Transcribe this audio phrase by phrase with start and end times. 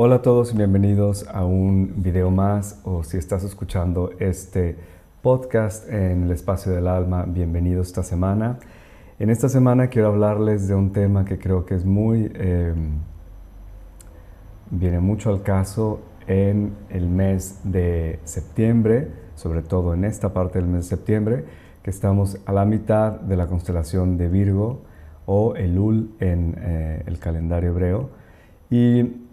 [0.00, 4.76] Hola a todos y bienvenidos a un video más o si estás escuchando este
[5.22, 8.60] podcast en el espacio del alma, bienvenidos esta semana.
[9.18, 13.00] En esta semana quiero hablarles de un tema que creo que es muy, em,
[14.70, 20.68] viene mucho al caso en el mes de septiembre, sobre todo en esta parte del
[20.68, 21.44] mes de septiembre,
[21.82, 24.80] que estamos a la mitad de la constelación de Virgo
[25.26, 28.10] o Elul en eh, el calendario hebreo.
[28.70, 29.26] Y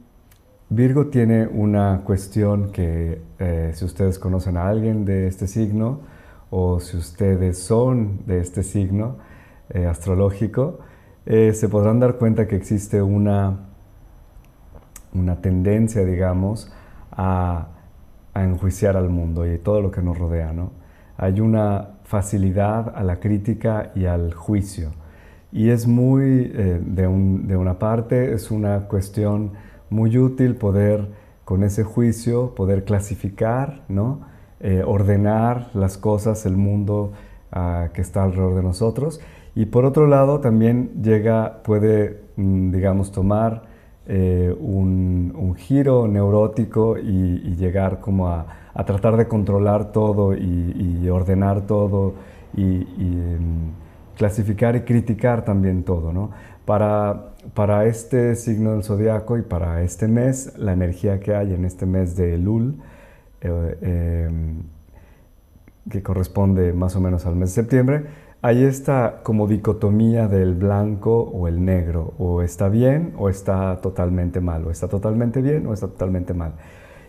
[0.69, 5.99] Virgo tiene una cuestión que eh, si ustedes conocen a alguien de este signo
[6.49, 9.17] o si ustedes son de este signo
[9.69, 10.79] eh, astrológico,
[11.27, 13.59] eh, se podrán dar cuenta que existe una,
[15.13, 16.71] una tendencia, digamos,
[17.11, 17.67] a,
[18.33, 20.51] enjuiciar al mundo y todo lo que nos rodea.
[20.51, 20.71] ¿no?
[21.15, 24.91] Hay una facilidad a la crítica y al juicio.
[25.53, 29.53] Y es muy, de, de una parte, es una cuestión
[29.89, 31.07] muy útil poder
[31.45, 34.21] con ese juicio, poder clasificar, ¿no?
[34.59, 37.11] Eh, ordenar las cosas, el mundo
[37.51, 39.21] ah, que está alrededor de nosotros.
[39.53, 43.63] Y por otro lado, también llega, puede, mm, digamos, tomar
[44.07, 48.45] eh, un, giro neurótico y, llegar como a,
[48.85, 52.13] tratar de controlar todo y, ordenar todo
[52.55, 53.71] y, mm,
[54.17, 56.31] clasificar y criticar también todo, ¿no?
[56.65, 61.65] Para, para este signo del zodiaco y para este mes, la energía que hay en
[61.65, 62.75] este mes de Elul,
[63.41, 64.63] eh, em,
[65.89, 68.05] que corresponde más o menos al mes de septiembre,
[68.41, 74.41] hay esta como dicotomía del blanco o el negro, o está bien o está totalmente
[74.41, 76.53] mal, o está totalmente bien o está totalmente mal.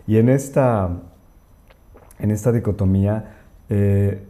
[0.05, 0.89] Y en esta,
[2.19, 3.35] en esta dicotomía,
[3.69, 4.23] eh,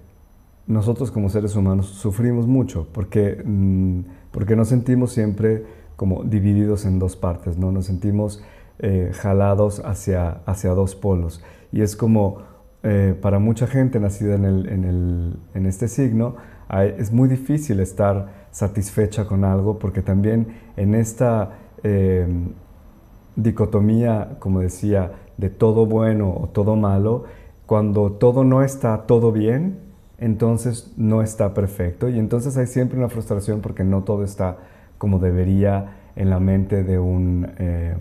[0.65, 3.41] nosotros como seres humanos sufrimos mucho porque...
[3.43, 4.01] Mm,
[4.37, 5.63] porque nos sentimos siempre
[5.97, 7.73] como divididos en dos partes, ¿no?
[7.73, 8.41] Nos sentimos
[8.79, 11.43] eh, jalados hacia, hacia dos polos.
[11.73, 12.37] Y es como
[12.83, 16.35] eh, para mucha gente nacida en, el, en, el, en este signo,
[16.97, 22.49] es muy difícil estar satisfecha con algo porque también en esta em,
[23.35, 27.23] dicotomía, como decía, de todo bueno o todo malo,
[27.65, 29.79] cuando todo no está todo bien,
[30.17, 34.57] entonces no está perfecto y entonces hay siempre una frustración porque no todo está
[34.97, 37.95] como debería en la mente de un, eh,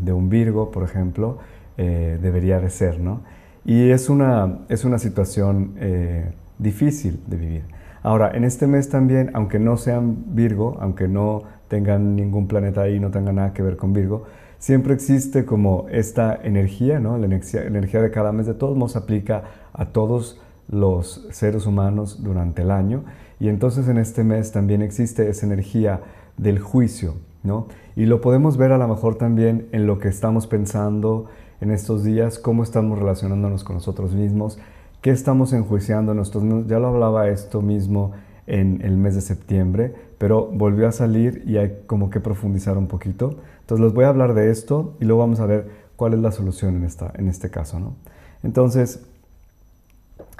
[0.00, 1.38] de un Virgo, por ejemplo,
[1.76, 3.20] eh, debería de ser, ¿no?
[3.64, 7.62] Y es una, es una situación eh, difícil de vivir.
[8.02, 12.98] Ahora, en este mes también, aunque no sean Virgo, aunque no tengan ningún planeta ahí,
[12.98, 14.24] no tengan nada que ver con Virgo,
[14.58, 17.18] siempre existe como esta energía, ¿no?
[17.18, 19.42] La energía, energía de cada mes de todos modos aplica
[19.72, 23.04] a todos los seres humanos durante el año.
[23.40, 26.00] Y entonces en este mes también existe esa energía
[26.38, 27.66] del juicio, ¿no?
[27.96, 31.26] Y lo podemos ver a lo mejor también en lo que estamos pensando
[31.60, 34.58] en estos días, cómo estamos relacionándonos con nosotros mismos,
[35.02, 38.12] qué estamos enjuiciando nosotros Ya lo hablaba esto mismo
[38.46, 42.86] en el mes de septiembre, pero volvió a salir y hay como que profundizar un
[42.86, 43.36] poquito.
[43.60, 46.32] Entonces les voy a hablar de esto y luego vamos a ver cuál es la
[46.32, 47.94] solución en, esta, en este caso, ¿no?
[48.42, 49.04] Entonces,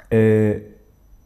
[0.09, 0.77] eh,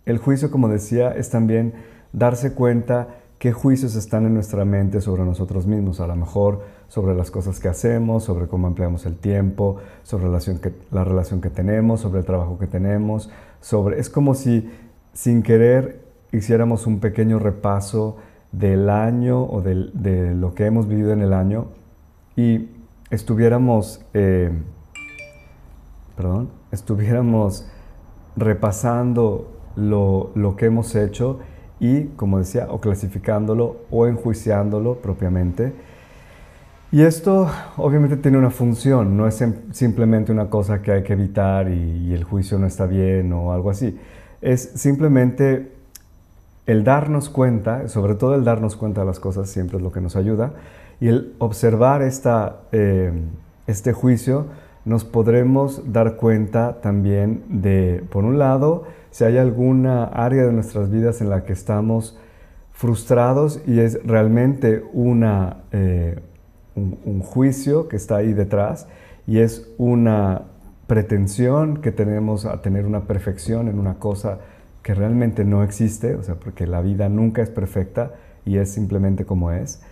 [0.05, 1.73] el juicio, como decía, es también
[2.11, 3.07] darse cuenta
[3.43, 7.59] qué juicios están en nuestra mente sobre nosotros mismos, a lo mejor sobre las cosas
[7.59, 12.57] que hacemos, sobre cómo empleamos el tiempo, sobre la relación que, tenemos, sobre el trabajo
[12.57, 13.99] que tenemos, sobre...
[13.99, 14.71] Es como si
[15.11, 18.15] sin querer hiciéramos un pequeño repaso
[18.53, 21.65] del año o de lo que hemos vivido en el año
[22.37, 22.69] y
[23.09, 24.51] estuviéramos, eh,
[26.15, 27.67] perdón, estuviéramos
[28.37, 31.39] repasando lo, que hemos hecho
[31.83, 35.73] y, como decía, o clasificándolo o enjuiciándolo propiamente.
[36.93, 41.67] Y esto obviamente tiene una función, no es simplemente una cosa que hay que evitar
[41.67, 43.99] y, el juicio no está bien o algo así.
[44.41, 45.73] Es simplemente
[46.67, 49.99] el darnos cuenta, sobre todo el darnos cuenta de las cosas siempre es lo que
[49.99, 50.53] nos ayuda,
[51.01, 53.11] y el observar esta, eh,
[53.67, 54.45] este juicio
[54.85, 60.89] nos podremos dar cuenta también de, por un lado, si hay alguna área de nuestras
[60.89, 62.17] vidas en la que estamos
[62.71, 66.19] frustrados y es realmente una, eh,
[66.75, 68.87] un, juicio que está ahí detrás
[69.27, 70.45] y es una
[70.87, 74.39] pretensión que tenemos a tener una perfección en una cosa
[74.81, 78.13] que realmente no existe, o sea, porque la vida nunca es perfecta
[78.45, 79.83] y es simplemente como es.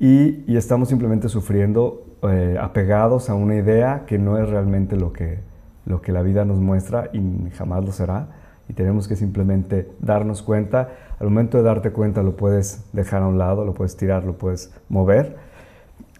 [0.00, 5.12] Y, y estamos simplemente sufriendo eh, apegados a una idea que no es realmente lo
[5.12, 5.38] que,
[5.86, 8.42] lo que la vida nos muestra y jamás lo será.
[8.68, 10.90] Y tenemos que simplemente darnos cuenta.
[11.18, 14.38] Al momento de darte cuenta lo puedes dejar a un lado, lo puedes tirar, lo
[14.38, 15.36] puedes mover.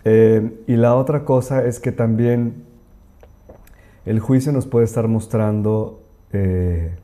[0.05, 2.65] Eh, y la otra cosa es que también
[4.05, 6.03] el juicio nos puede estar mostrando
[6.33, 6.95] eh,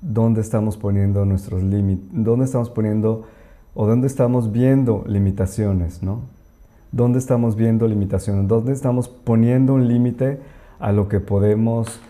[0.00, 3.26] dónde estamos poniendo nuestros límites, dónde estamos poniendo
[3.74, 6.20] o dónde estamos viendo limitaciones, ¿no?
[6.92, 8.48] ¿Dónde estamos viendo limitaciones?
[8.48, 10.40] ¿Dónde estamos poniendo un límite
[10.80, 12.00] a lo que podemos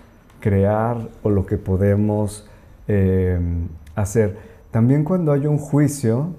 [0.41, 2.49] crear o lo que podemos
[2.89, 3.39] eh,
[3.95, 4.37] hacer?
[4.71, 6.35] También cuando hay un juicio,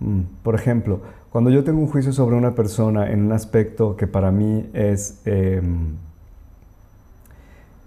[0.00, 1.00] mm, por ejemplo,
[1.30, 5.20] cuando yo tengo un juicio sobre una persona en un aspecto que para mí es
[5.24, 5.96] em,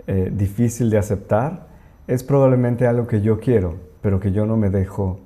[0.06, 1.68] eh, difícil de aceptar,
[2.08, 5.20] es probablemente algo que yo quiero, pero que yo no me dejo,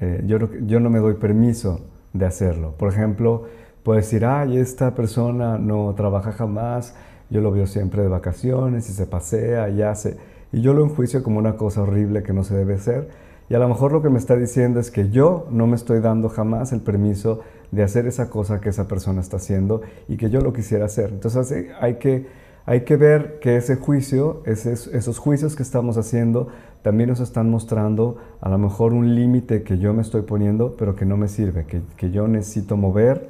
[0.00, 1.80] eh, yo, yo no me doy permiso
[2.12, 2.74] de hacerlo.
[2.76, 3.46] Por ejemplo,
[3.82, 6.94] puedo decir, ay, esta persona no trabaja jamás,
[7.30, 10.16] yo lo veo siempre de vacaciones y se pasea y hace,
[10.52, 13.08] y yo lo enjuicio como una cosa horrible que no se debe hacer.
[13.48, 16.00] Y a lo mejor lo que me está diciendo es que yo no me estoy
[16.00, 17.40] dando jamás el permiso
[17.72, 21.10] de hacer esa cosa que esa persona está haciendo y que yo lo quisiera hacer.
[21.10, 22.26] Entonces hay que,
[22.64, 26.46] hay que ver que ese juicio, esos juicios que estamos haciendo,
[26.82, 30.94] también nos están mostrando a lo mejor un límite que yo me estoy poniendo, pero
[30.94, 33.28] que no me sirve, que, que yo necesito mover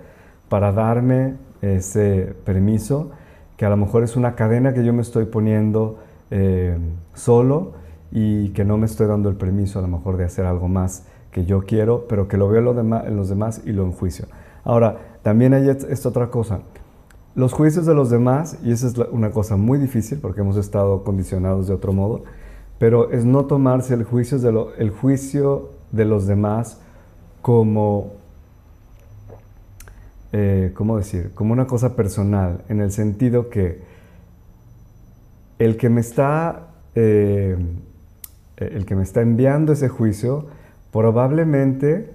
[0.51, 3.11] para darme ese permiso,
[3.61, 5.99] que a lo mejor es una cadena que yo me estoy poniendo
[6.31, 6.79] eh,
[7.13, 7.73] solo
[8.11, 11.05] y que no me estoy dando el permiso a lo mejor de hacer algo más
[11.31, 14.25] que yo quiero, pero que lo veo en los demás y lo enjuicio.
[14.65, 16.61] Ahora, también hay esta otra cosa.
[17.35, 21.05] Los juicios de los demás, y esa es una cosa muy difícil porque hemos estado
[21.05, 22.23] condicionados de otro modo,
[22.79, 26.81] pero es no tomarse el juicio de, el juicio de los demás
[27.43, 28.13] como,
[30.33, 31.33] eh, ¿cómo decir?
[31.35, 33.81] Como una cosa personal, en el sentido que
[35.59, 37.57] el que me está, eh,
[38.57, 40.47] el que me está enviando ese juicio
[40.93, 42.11] probablemente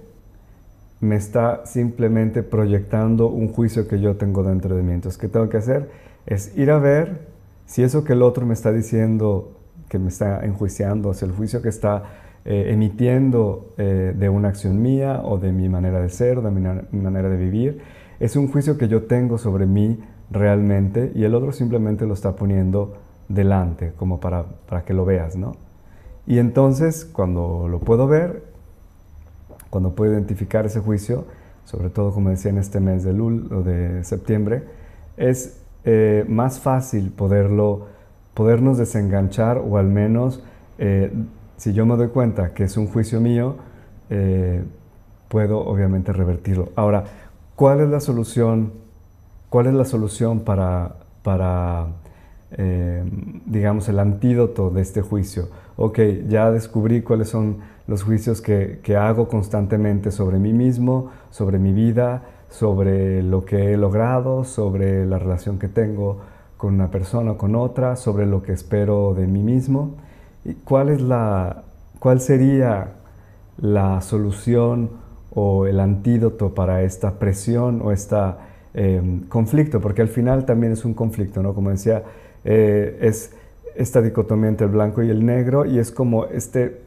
[1.00, 4.92] me está simplemente proyectando un juicio que yo tengo dentro de mí.
[4.94, 5.90] Entonces, ¿qué tengo que hacer?
[6.24, 7.26] Es ir a ver
[7.66, 9.58] si eso que el otro me está diciendo,
[9.90, 12.04] que me está enjuiciando, es el juicio que está
[12.46, 17.00] eh, emitiendo de una acción mía o de mi manera de ser o de mi
[17.00, 17.82] manera de vivir,
[18.20, 19.98] es un juicio que yo tengo sobre mí
[20.30, 22.96] realmente y el otro simplemente lo está poniendo
[23.28, 25.56] delante, como para, para que lo veas, ¿no?
[26.26, 28.42] Y entonces, cuando lo puedo ver,
[29.70, 31.24] cuando puedo identificar ese juicio,
[31.64, 34.64] sobre todo como decía en este mes de Lul o de septiembre,
[35.16, 37.86] es eh, más fácil poderlo,
[38.34, 40.42] podernos desenganchar o al menos,
[40.78, 41.12] eh,
[41.56, 43.56] si yo me doy cuenta que es un juicio mío,
[44.10, 44.62] eh,
[45.28, 46.70] puedo obviamente revertirlo.
[46.76, 47.04] Ahora,
[47.56, 48.72] ¿cuál es la solución?
[49.48, 51.88] ¿Cuál es la solución para, para
[52.52, 53.02] eh,
[53.46, 55.48] digamos, el antídoto de este juicio.
[55.76, 55.98] Ok,
[56.28, 57.58] ya descubrí cuáles son
[57.88, 63.76] los juicios que, hago constantemente sobre mí mismo, sobre mi vida, sobre lo que he
[63.76, 66.20] logrado, sobre la relación que tengo
[66.56, 69.96] con una persona o con otra, sobre lo que espero de mí mismo.
[70.44, 71.64] ¿Y cuál, es la,
[71.98, 72.92] ¿Cuál sería
[73.58, 74.90] la solución
[75.38, 78.16] o el antídoto para esta presión o este
[79.28, 79.80] conflicto?
[79.80, 81.54] Porque al final también es un conflicto, ¿no?
[81.54, 82.02] Como decía
[82.48, 83.32] eh, es
[83.74, 86.80] esta dicotomía entre el blanco y el negro y es como este,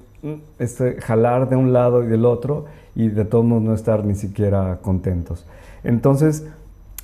[0.58, 2.66] este jalar de un lado y del otro
[2.96, 5.46] y de todos no estar ni siquiera contentos.
[5.84, 6.48] Entonces,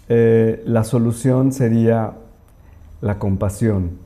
[0.07, 2.13] eh, la solución sería
[3.01, 4.04] la compasión.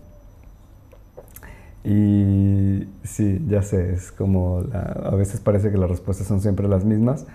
[1.83, 6.83] Y sí, ya sé, es como a veces parece que las respuestas son siempre las
[6.83, 7.25] mismas,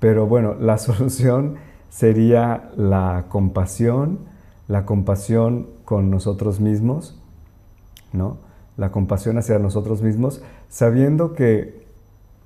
[0.00, 1.56] pero bueno, la solución
[1.90, 4.20] sería la compasión,
[4.66, 7.20] la compasión con nosotros mismos,
[8.12, 8.38] ¿no?
[8.78, 11.84] La compasión hacia nosotros mismos, sabiendo que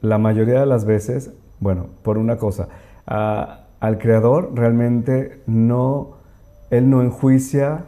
[0.00, 2.68] la mayoría de las veces, bueno, por una cosa,
[3.06, 6.16] al Creador realmente no,
[6.70, 7.84] Él no enjuicia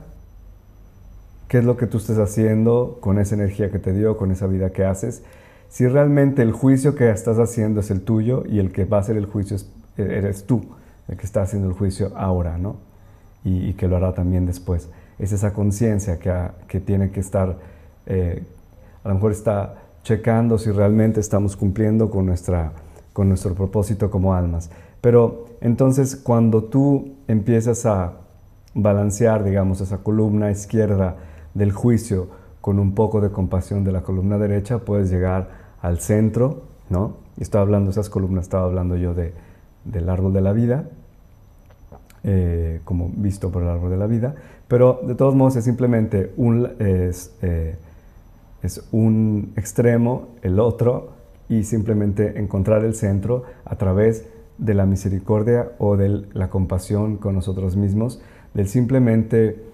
[1.48, 4.46] qué es lo que tú estés haciendo con esa energía que te dio, con esa
[4.46, 5.22] vida que haces.
[5.68, 9.00] Si realmente el juicio que estás haciendo es el tuyo y el que va a
[9.00, 9.56] hacer el juicio
[9.96, 10.64] eres tú,
[11.08, 12.88] el que está haciendo el juicio ahora, ¿no?
[13.44, 14.88] y, que lo hará también después.
[15.18, 16.32] Es esa conciencia que,
[16.66, 17.56] que, tiene que estar,
[18.06, 18.42] eh,
[19.04, 22.72] a lo mejor está checando si realmente estamos cumpliendo con, nuestra,
[23.12, 24.70] con nuestro propósito como almas.
[25.00, 28.12] Pero entonces cuando tú empiezas a
[28.74, 31.16] balancear, digamos, esa columna izquierda
[31.58, 32.28] del juicio
[32.60, 35.48] con un poco de compasión de la columna derecha, puedes llegar
[35.82, 37.16] al centro, ¿no?
[37.38, 39.32] Estaba hablando, esas columnas, estaba hablando yo de,
[39.84, 40.88] del árbol de la vida,
[42.24, 44.34] eh, como visto por el árbol de la vida,
[44.66, 47.76] pero de todos modos es simplemente un, es, eh,
[48.62, 51.10] es un extremo, el otro,
[51.48, 54.26] y simplemente encontrar el centro a través
[54.58, 58.20] de la misericordia o de la compasión con nosotros mismos,
[58.52, 59.68] del simplemente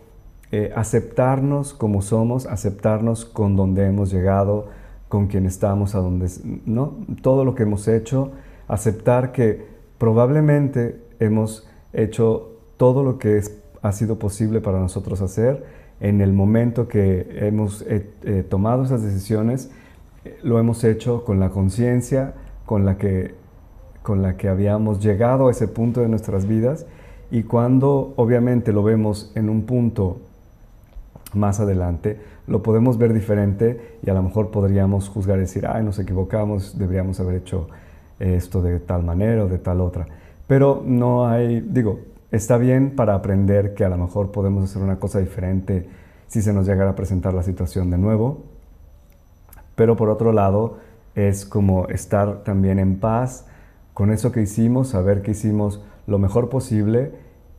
[0.56, 4.68] eh, aceptarnos como somos, aceptarnos con donde hemos llegado,
[5.08, 6.30] con quien estamos, a donde,
[6.64, 6.94] ¿no?
[7.22, 8.30] Todo lo que hemos hecho,
[8.68, 9.66] aceptar que
[9.98, 13.42] probablemente hemos hecho todo lo que
[13.82, 15.64] ha sido posible para nosotros hacer
[15.98, 19.72] en el momento que hemos eh, eh, tomado esas decisiones,
[20.44, 22.34] lo hemos hecho con la conciencia
[22.64, 23.34] con la que
[24.02, 26.86] con la que habíamos llegado a ese punto de nuestras vidas
[27.32, 30.20] y cuando obviamente lo vemos en un punto
[31.36, 35.84] más adelante, lo podemos ver diferente y a lo mejor podríamos juzgar y decir, ay,
[35.84, 37.68] nos equivocamos, deberíamos haber hecho
[38.18, 40.06] esto de tal manera o de tal otra.
[40.46, 42.00] Pero no hay, digo,
[42.30, 45.88] está bien para aprender que a lo mejor podemos hacer una cosa diferente
[46.26, 48.42] si se nos llegara a presentar la situación de nuevo.
[49.74, 50.78] Pero por otro lado,
[51.14, 53.46] es como estar también en paz
[53.92, 57.12] con eso que hicimos, saber que hicimos lo mejor posible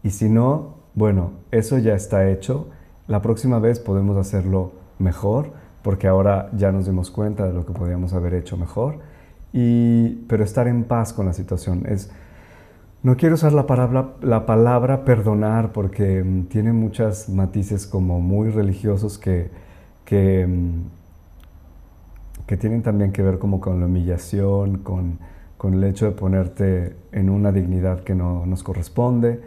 [0.03, 2.67] y si no, bueno, eso ya está hecho.
[3.07, 7.73] La próxima vez podemos hacerlo mejor porque ahora ya nos dimos cuenta de lo que
[7.73, 8.99] podíamos haber hecho mejor.
[9.53, 12.09] Y, pero estar en paz con la situación es...
[13.03, 18.49] No quiero usar la palabra, la palabra perdonar porque mm, tiene muchos matices como muy
[18.49, 19.51] religiosos que,
[20.05, 20.81] que, mm,
[22.47, 25.19] que tienen también que ver como con la humillación, con
[25.57, 29.41] con el hecho de ponerte en una dignidad que no nos corresponde.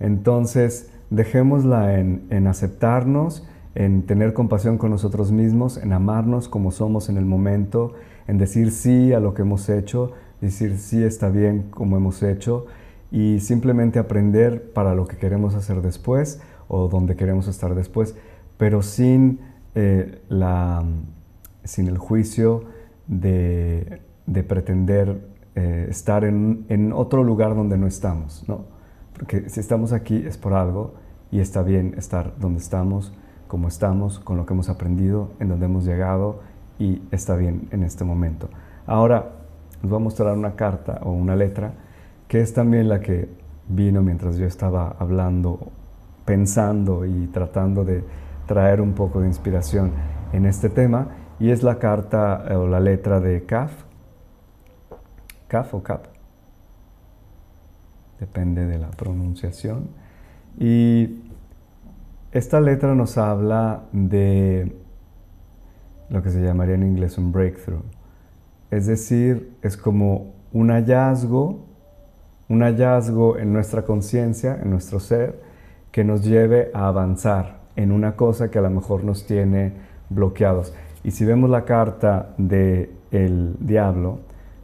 [0.00, 7.16] Entonces, dejémosla en, aceptarnos, en tener compasión con nosotros mismos, en amarnos como somos en
[7.16, 7.94] el momento,
[8.26, 12.66] en decir sí a lo que hemos hecho, decir sí está bien como hemos hecho
[13.10, 18.14] y simplemente aprender para lo que queremos hacer después o donde queremos estar después,
[18.58, 19.40] pero sin,
[19.74, 20.84] eh, la,
[21.64, 22.64] sin el juicio
[23.06, 25.20] de, de pretender
[25.54, 28.77] eh, estar en, otro lugar donde no estamos, ¿no?
[29.18, 30.94] Porque si estamos aquí es por algo
[31.30, 33.12] y está bien estar donde estamos,
[33.48, 36.40] como estamos, con lo que hemos aprendido, en donde hemos llegado
[36.78, 38.48] y está bien en este momento.
[38.86, 39.32] Ahora
[39.82, 41.72] les voy a mostrar una carta o una letra
[42.28, 43.28] que es también la que
[43.68, 45.72] vino mientras yo estaba hablando,
[46.24, 48.04] pensando y tratando de
[48.46, 49.92] traer un poco de inspiración
[50.32, 51.08] en este tema
[51.40, 53.72] y es la carta eh, o la letra de Kaf,
[55.48, 56.17] CAF o CAP.
[58.20, 59.88] Depende de la pronunciación.
[60.58, 61.20] Y
[62.32, 64.76] esta letra nos habla de
[66.10, 67.84] lo que se llamaría en inglés un breakthrough.
[68.70, 71.64] Es decir, es como un hallazgo,
[72.48, 75.40] un hallazgo en nuestra conciencia, en nuestro ser,
[75.92, 79.72] que nos lleve a avanzar en una cosa que a lo mejor nos tiene
[80.10, 80.74] bloqueados.
[81.04, 84.20] Y si vemos la carta del el diablo,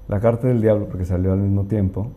[0.09, 2.11] la carta del diablo, porque salió al mismo tiempo,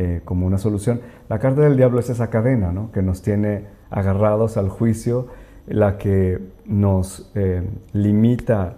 [0.00, 1.00] eh, como una solución.
[1.28, 2.92] La carta del diablo es esa cadena ¿no?
[2.92, 5.26] que nos tiene agarrados al juicio,
[5.66, 8.76] la que nos eh, limita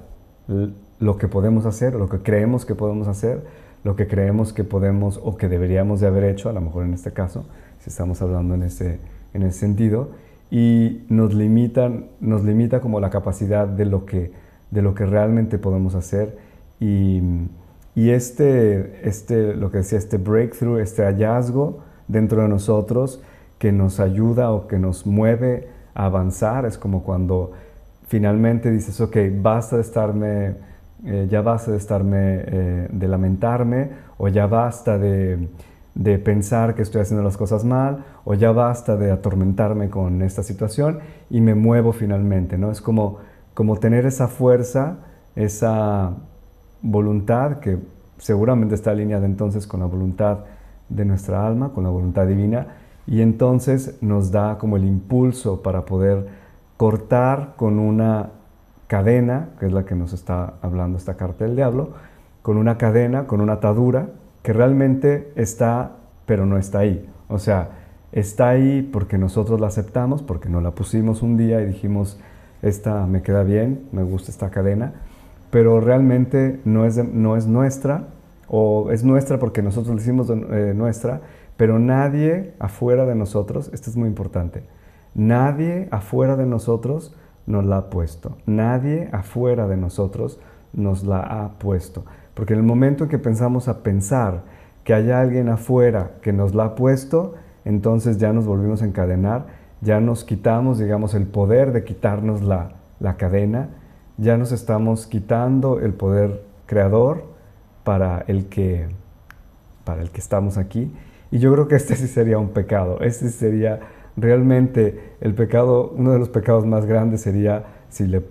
[0.99, 3.43] lo que podemos hacer, lo que creemos que podemos hacer,
[3.85, 6.95] lo que creemos que podemos o que deberíamos de haber hecho, a lo mejor en
[6.95, 7.45] este caso,
[7.81, 8.99] si estamos hablando en ese,
[9.35, 10.13] en ese sentido,
[10.51, 14.33] y nos, limitan, nos limita como la capacidad de lo que,
[14.71, 16.39] de lo que realmente podemos hacer
[16.81, 17.21] y
[17.95, 23.23] y este, este, lo que decía, este breakthrough, este hallazgo dentro de nosotros
[23.59, 27.53] que nos ayuda o que nos mueve a avanzar, es como cuando
[28.07, 30.55] finalmente dices, ok, basta de estarme,
[31.05, 32.17] eh, ya basta de estarme,
[32.47, 35.49] eh, de lamentarme, o ya basta de,
[35.95, 40.43] de pensar que estoy haciendo las cosas mal, o ya basta de atormentarme con esta
[40.43, 42.71] situación y me muevo finalmente, ¿no?
[42.71, 43.19] Es como,
[43.55, 44.99] como tener esa fuerza,
[45.37, 46.15] esa
[46.83, 47.79] voluntad que
[48.19, 50.41] seguramente está alineada entonces con la voluntad
[50.89, 52.67] de nuestra alma, con la voluntad divina,
[53.07, 56.27] y entonces nos da como el impulso para poder
[56.77, 58.31] cortar con una
[58.87, 61.91] cadena, que es la que nos está hablando esta carta del diablo,
[62.43, 64.09] con una cadena, con una atadura,
[64.43, 65.93] que realmente está,
[66.27, 67.09] pero no está ahí.
[67.29, 67.71] O sea,
[68.13, 72.19] está ahí porque nosotros la aceptamos, porque nos la pusimos un día y dijimos,
[72.63, 74.95] esta me queda bien, me gusta esta cadena,
[75.51, 78.05] pero realmente no es, no es nuestra,
[78.49, 81.21] o es nuestra porque nosotros la hicimos eh, nuestra,
[81.57, 84.65] pero nadie afuera de nosotros, esto es muy importante,
[85.15, 87.15] nadie afuera de nosotros
[87.47, 90.41] nos la ha puesto, nadie afuera de nosotros
[90.73, 92.05] nos la ha puesto,
[92.35, 94.43] porque en el momento en que pensamos a pensar
[94.85, 99.47] que hay alguien afuera que nos la ha puesto, entonces ya nos volvimos a encadenar,
[99.81, 103.80] ya nos quitamos, digamos, el poder de quitarnos la, la cadena
[104.21, 107.25] ya nos estamos quitando el poder creador
[107.85, 108.87] para el que,
[109.85, 110.93] para el que estamos aquí.
[111.31, 113.01] Y yo creo que este sí sería un pecado.
[113.01, 113.81] Este sería
[114.17, 118.23] realmente el pecado, uno de los pecados más grandes sería, si le,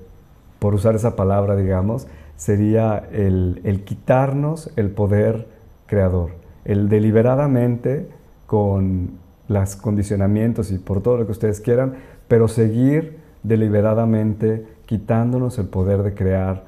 [0.59, 5.47] por usar esa palabra, digamos, sería el, el quitarnos el poder
[5.87, 6.31] creador,
[6.65, 8.07] el deliberadamente
[8.45, 9.17] con
[9.47, 11.95] los condicionamientos y por todo lo que ustedes quieran,
[12.27, 16.65] pero seguir deliberadamente quitándonos el poder de crear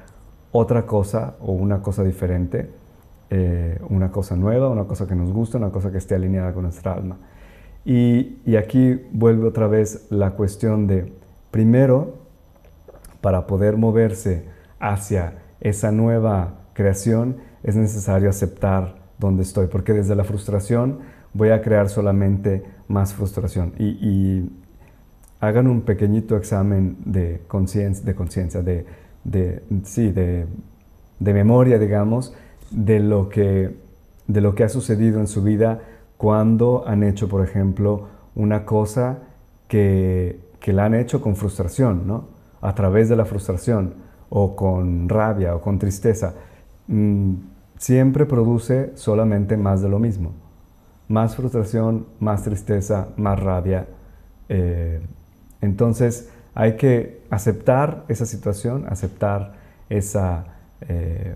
[0.52, 2.70] otra cosa o una cosa diferente,
[3.30, 6.64] eh, una cosa nueva, una cosa que nos gusta, una cosa que esté alineada con
[6.64, 7.16] nuestra alma.
[7.84, 11.12] Y, y aquí vuelve otra vez la cuestión de,
[11.50, 12.14] primero,
[13.20, 14.44] para poder moverse
[14.78, 20.98] hacia esa nueva creación, es necesario aceptar dónde estoy, porque desde la frustración
[21.32, 23.72] voy a crear solamente más frustración.
[23.78, 24.50] Y,
[25.42, 30.46] hagan un pequeñito examen de conciencia, de, conciencia de, sí, de,
[31.18, 32.34] memoria, digamos,
[32.70, 33.76] de lo, que,
[34.26, 35.80] de lo que ha sucedido en su vida
[36.16, 39.18] cuando han hecho, por ejemplo, una cosa
[39.68, 42.28] que, que la han hecho con frustración, ¿no?
[42.60, 43.94] A través de la frustración,
[44.30, 46.34] o con rabia, o con tristeza.
[46.86, 47.34] Mm,
[47.76, 50.32] siempre produce solamente más de lo mismo
[51.12, 53.86] más frustración, más tristeza, más rabia.
[54.48, 55.00] Eh,
[55.62, 59.54] entonces hay que aceptar esa situación, aceptar
[59.88, 61.34] eh,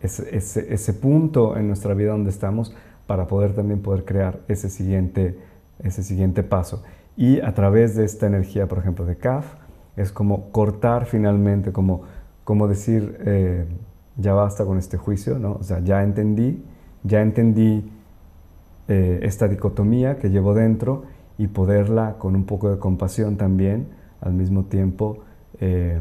[0.00, 2.74] ese, ese, punto en nuestra vida donde estamos
[3.06, 5.38] para poder también poder crear ese siguiente,
[5.78, 6.82] ese siguiente paso.
[7.16, 9.46] Y a través de esta energía, por ejemplo, de CAF,
[9.96, 12.02] es como cortar finalmente, como,
[12.44, 13.66] como decir, eh,
[14.16, 15.52] ya basta con este juicio, ¿no?
[15.52, 16.62] O sea, ya entendí,
[17.04, 17.90] ya entendí
[18.88, 21.04] eh, esta dicotomía que llevo dentro
[21.42, 23.88] y poderla con un poco de compasión también,
[24.20, 25.24] al mismo tiempo,
[25.58, 26.00] eh,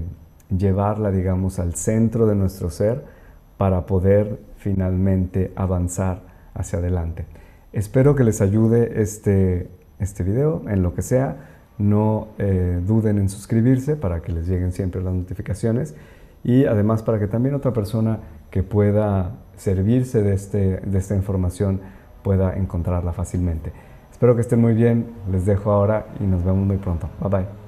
[0.56, 3.04] llevarla, digamos, al centro de nuestro ser
[3.58, 6.22] para poder finalmente avanzar
[6.54, 7.26] hacia adelante.
[7.74, 11.38] Espero que les ayude este, este video en lo que sea.
[11.80, 15.96] No eh, duden en suscribirse para que les lleguen siempre las notificaciones
[16.44, 18.20] y además para que también otra persona
[18.52, 21.82] que pueda servirse de, este, de esta información
[22.22, 23.72] pueda encontrarla fácilmente.
[24.22, 27.10] Espero que estén muy bien, les dejo ahora y nos vemos muy pronto.
[27.20, 27.61] Bye bye.